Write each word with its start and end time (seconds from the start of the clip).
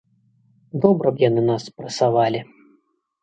Добра 0.85 1.11
б 1.17 1.23
яны 1.29 1.43
нас 1.49 1.67
прэсавалі. 1.81 2.39